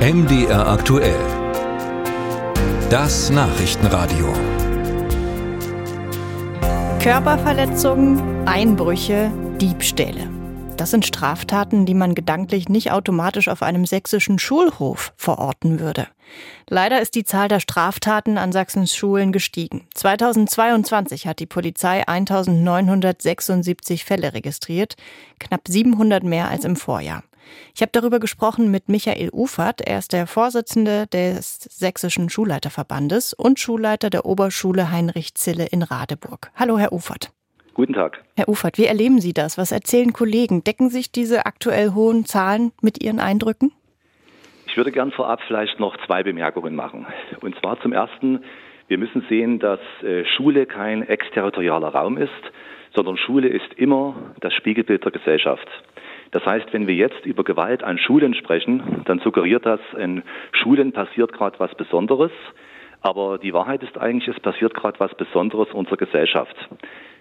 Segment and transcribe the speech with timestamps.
[0.00, 1.20] MDR aktuell.
[2.88, 4.32] Das Nachrichtenradio.
[7.00, 9.30] Körperverletzungen, Einbrüche,
[9.60, 10.26] Diebstähle.
[10.78, 16.08] Das sind Straftaten, die man gedanklich nicht automatisch auf einem sächsischen Schulhof verorten würde.
[16.70, 19.86] Leider ist die Zahl der Straftaten an Sachsens Schulen gestiegen.
[19.92, 24.96] 2022 hat die Polizei 1976 Fälle registriert,
[25.38, 27.22] knapp 700 mehr als im Vorjahr.
[27.74, 29.80] Ich habe darüber gesprochen mit Michael Ufert.
[29.80, 36.50] Er ist der Vorsitzende des Sächsischen Schulleiterverbandes und Schulleiter der Oberschule Heinrich Zille in Radeburg.
[36.56, 37.32] Hallo, Herr Ufert.
[37.74, 38.22] Guten Tag.
[38.36, 39.56] Herr Ufert, wie erleben Sie das?
[39.56, 40.64] Was erzählen Kollegen?
[40.64, 43.72] Decken sich diese aktuell hohen Zahlen mit Ihren Eindrücken?
[44.66, 47.06] Ich würde gern vorab vielleicht noch zwei Bemerkungen machen.
[47.40, 48.44] Und zwar zum ersten,
[48.88, 52.30] wir müssen sehen, dass äh, Schule kein exterritorialer Raum ist,
[52.94, 55.66] sondern Schule ist immer das Spiegelbild der Gesellschaft.
[56.32, 60.92] Das heißt, wenn wir jetzt über Gewalt an Schulen sprechen, dann suggeriert das, in Schulen
[60.92, 62.30] passiert gerade was Besonderes.
[63.02, 66.54] Aber die Wahrheit ist eigentlich, es passiert gerade was Besonderes unserer Gesellschaft.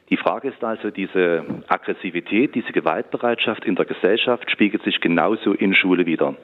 [0.09, 5.73] Die Frage ist also, diese Aggressivität, diese Gewaltbereitschaft in der Gesellschaft spiegelt sich genauso in
[5.73, 6.35] Schule wieder.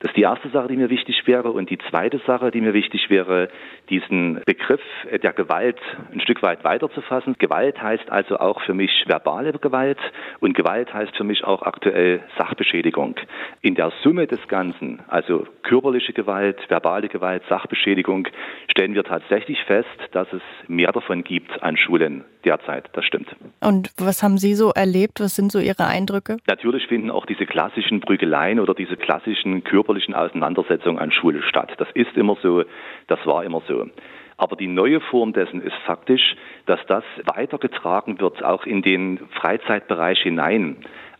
[0.00, 1.50] Das ist die erste Sache, die mir wichtig wäre.
[1.52, 3.48] Und die zweite Sache, die mir wichtig wäre,
[3.88, 5.78] diesen Begriff der Gewalt
[6.12, 7.36] ein Stück weit weiterzufassen.
[7.38, 9.98] Gewalt heißt also auch für mich verbale Gewalt
[10.40, 13.16] und Gewalt heißt für mich auch aktuell Sachbeschädigung.
[13.62, 18.28] In der Summe des Ganzen, also körperliche Gewalt, verbale Gewalt, Sachbeschädigung,
[18.70, 22.88] stellen wir tatsächlich fest, dass es mehr davon gibt an Schulen derzeit.
[22.94, 23.34] Das stimmt.
[23.60, 25.20] Und was haben Sie so erlebt?
[25.20, 26.38] Was sind so Ihre Eindrücke?
[26.46, 31.72] Natürlich finden auch diese klassischen Prügeleien oder diese klassischen körperlichen Auseinandersetzungen an Schule statt.
[31.78, 32.64] Das ist immer so,
[33.08, 33.86] das war immer so.
[34.38, 36.36] Aber die neue Form dessen ist faktisch,
[36.66, 40.76] dass das weitergetragen wird, auch in den Freizeitbereich hinein.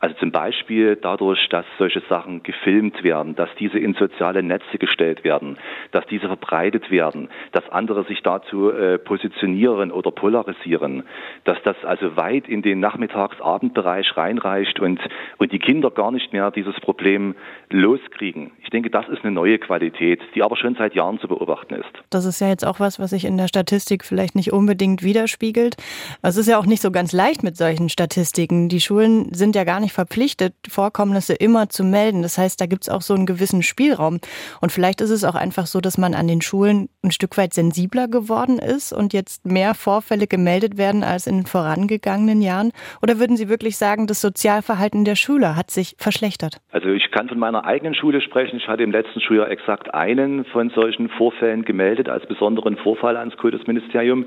[0.06, 5.24] Also zum Beispiel dadurch, dass solche Sachen gefilmt werden, dass diese in soziale Netze gestellt
[5.24, 5.58] werden,
[5.90, 11.02] dass diese verbreitet werden, dass andere sich dazu äh, positionieren oder polarisieren,
[11.42, 15.00] dass das also weit in den Nachmittags-Abendbereich reinreicht und,
[15.38, 17.34] und die Kinder gar nicht mehr dieses Problem
[17.70, 18.52] loskriegen.
[18.62, 21.90] Ich denke, das ist eine neue Qualität, die aber schon seit Jahren zu beobachten ist.
[22.10, 25.74] Das ist ja jetzt auch was, was sich in der Statistik vielleicht nicht unbedingt widerspiegelt.
[26.22, 28.68] Es ist ja auch nicht so ganz leicht mit solchen Statistiken.
[28.68, 32.22] Die Schulen sind ja gar nicht verpflichtet, Vorkommnisse immer zu melden.
[32.22, 34.20] Das heißt, da gibt es auch so einen gewissen Spielraum.
[34.60, 37.54] Und vielleicht ist es auch einfach so, dass man an den Schulen ein Stück weit
[37.54, 42.72] sensibler geworden ist und jetzt mehr Vorfälle gemeldet werden als in den vorangegangenen Jahren.
[43.02, 46.58] Oder würden Sie wirklich sagen, das Sozialverhalten der Schüler hat sich verschlechtert?
[46.70, 48.58] Also ich kann von meiner eigenen Schule sprechen.
[48.58, 53.36] Ich hatte im letzten Schuljahr exakt einen von solchen Vorfällen gemeldet als besonderen Vorfall ans
[53.38, 54.26] Kultusministerium.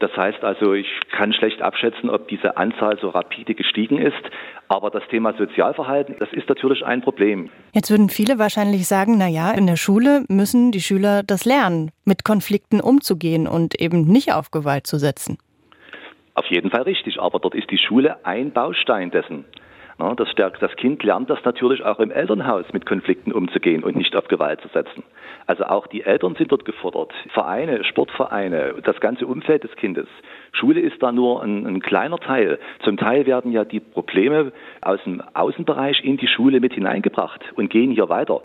[0.00, 4.14] Das heißt also, ich kann schlecht abschätzen, ob diese Anzahl so rapide gestiegen ist.
[4.68, 7.50] Aber das Thema Sozialverhalten, das ist natürlich ein Problem.
[7.72, 11.90] Jetzt würden viele wahrscheinlich sagen, na ja, in der Schule müssen die Schüler das lernen,
[12.04, 15.38] mit Konflikten umzugehen und eben nicht auf Gewalt zu setzen.
[16.34, 19.44] Auf jeden Fall richtig, aber dort ist die Schule ein Baustein dessen.
[19.98, 24.28] Das, das Kind lernt das natürlich auch im Elternhaus mit Konflikten umzugehen und nicht auf
[24.28, 25.02] Gewalt zu setzen.
[25.46, 27.12] Also auch die Eltern sind dort gefordert.
[27.32, 30.06] Vereine, Sportvereine, das ganze Umfeld des Kindes.
[30.52, 32.60] Schule ist da nur ein, ein kleiner Teil.
[32.84, 37.68] Zum Teil werden ja die Probleme aus dem Außenbereich in die Schule mit hineingebracht und
[37.68, 38.42] gehen hier weiter.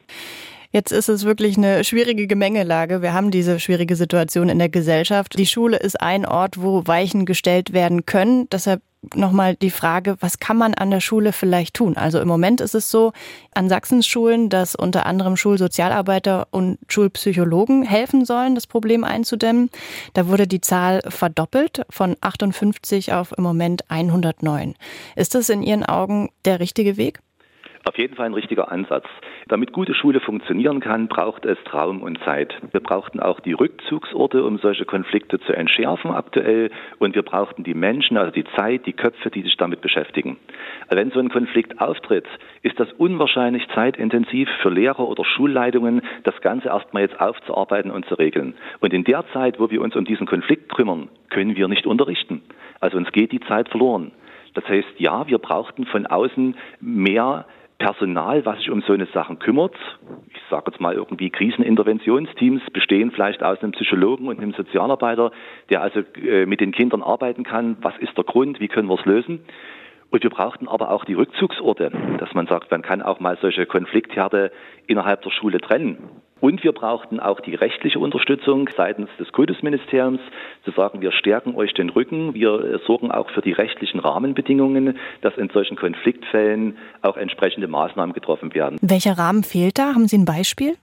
[0.72, 3.04] Jetzt ist es wirklich eine schwierige Gemengelage.
[3.04, 5.38] Wir haben diese schwierige Situation in der Gesellschaft.
[5.38, 8.48] Die Schule ist ein Ort, wo Weichen gestellt werden können.
[8.52, 8.82] Deshalb
[9.14, 11.98] nochmal die Frage, was kann man an der Schule vielleicht tun?
[11.98, 13.14] Also im Moment ist es so
[13.54, 19.70] an Sachsens Schulen, dass unter anderem Schulsozialarbeiter und Schulpsychologen helfen sollen, das Problem einzudämmen.
[20.14, 24.76] Da wurde die Zahl verdoppelt von 58 auf im Moment 109.
[25.16, 27.20] Ist das in Ihren Augen der richtige Weg?
[27.86, 29.06] Auf jeden Fall ein richtiger Ansatz.
[29.50, 32.54] Damit gute Schule funktionieren kann, braucht es Raum und Zeit.
[32.72, 36.72] Wir brauchten auch die Rückzugsorte, um solche Konflikte zu entschärfen aktuell.
[37.00, 40.38] Und wir brauchten die Menschen, also die Zeit, die Köpfe, die sich damit beschäftigen.
[40.90, 42.26] Wenn so ein Konflikt auftritt,
[42.62, 48.16] ist das unwahrscheinlich zeitintensiv für Lehrer oder Schulleitungen, das Ganze erstmal jetzt aufzuarbeiten und zu
[48.16, 48.54] regeln.
[48.80, 52.44] Und in der Zeit, wo wir uns um diesen Konflikt kümmern, können wir nicht unterrichten.
[52.80, 54.12] Also uns geht die Zeit verloren.
[54.54, 57.46] Das heißt, ja, wir brauchten von außen mehr
[57.84, 59.76] Personal, was sich um so eine Sachen kümmert.
[60.34, 65.34] Ich sage jetzt mal irgendwie Kriseninterventionsteams bestehen vielleicht aus einem Psychologen und einem Sozialarbeiter,
[65.70, 67.76] der also äh, mit den Kindern arbeiten kann.
[67.82, 68.62] Was ist der Grund?
[68.62, 69.42] Wie können wir es lösen?
[70.12, 73.66] Und wir brauchten aber auch die Rückzugsorte, dass man sagt, man kann auch mal solche
[73.66, 74.54] Konfliktherde
[74.88, 75.98] innerhalb der Schule trennen.
[76.44, 80.20] Und wir brauchten auch die rechtliche Unterstützung seitens des Kultusministeriums,
[80.66, 85.38] zu sagen, wir stärken euch den Rücken, wir sorgen auch für die rechtlichen Rahmenbedingungen, dass
[85.38, 88.78] in solchen Konfliktfällen auch entsprechende Maßnahmen getroffen werden.
[88.82, 89.94] Welcher Rahmen fehlt da?
[89.94, 90.76] Haben Sie ein Beispiel?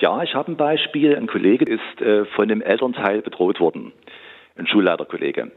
[0.00, 1.14] Ja, ich habe ein Beispiel.
[1.14, 3.92] Ein Kollege ist äh, von dem Elternteil bedroht worden,
[4.56, 5.52] ein Schulleiterkollege.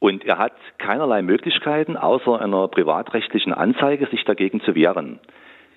[0.00, 5.20] Und er hat keinerlei Möglichkeiten, außer einer privatrechtlichen Anzeige, sich dagegen zu wehren.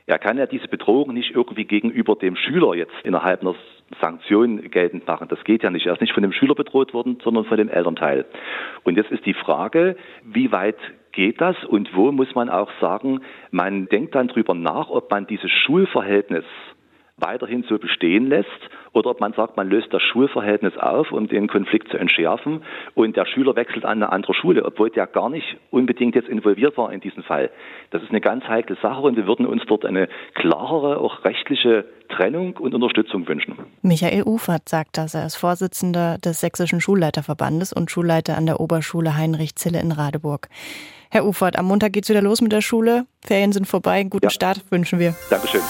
[0.08, 3.56] Er kann ja diese Bedrohung nicht irgendwie gegenüber dem Schüler jetzt innerhalb einer
[4.02, 5.28] Sanktion geltend machen.
[5.28, 5.86] Das geht ja nicht.
[5.86, 8.26] Er ist nicht von dem Schüler bedroht worden, sondern von dem Elternteil.
[8.86, 10.78] Und jetzt ist die Frage, wie weit
[11.12, 13.20] geht das und wo muss man auch sagen,
[13.52, 16.46] man denkt dann drüber nach, ob man dieses Schulverhältnis
[17.18, 18.48] weiterhin so bestehen lässt
[18.98, 22.64] oder ob man sagt, man löst das Schulverhältnis auf, um den Konflikt zu entschärfen
[22.96, 26.78] und der Schüler wechselt an eine andere Schule, obwohl der gar nicht unbedingt jetzt involviert
[26.78, 27.52] war in diesem Fall.
[27.92, 31.86] Das ist eine ganz heikle Sache und wir würden uns dort eine klarere, auch rechtliche
[32.10, 33.56] Trennung und Unterstützung wünschen.
[33.82, 35.14] Michael Ufert sagt das.
[35.14, 40.48] Er ist Vorsitzender des Sächsischen Schulleiterverbandes und Schulleiter an der Oberschule Heinrich Zille in Radeburg.
[41.10, 43.06] Herr Ufert, am Montag geht's wieder los mit der Schule.
[43.26, 44.04] Ferien sind vorbei.
[44.04, 44.30] Guten ja.
[44.30, 45.16] Start wünschen wir.
[45.30, 45.62] Dankeschön.